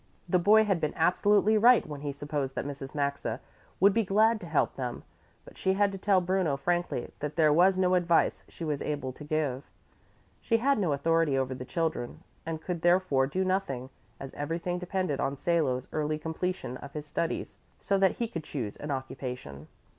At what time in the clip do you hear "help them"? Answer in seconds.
4.47-5.03